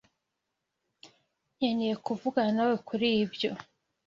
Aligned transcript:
Nkeneye 1.55 1.95
kuvugana 2.05 2.51
nawe 2.57 2.75
kuri 2.87 3.07
ibyo. 3.23 3.51